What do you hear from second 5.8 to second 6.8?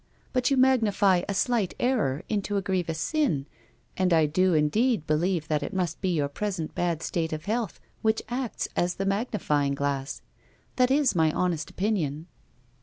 be your present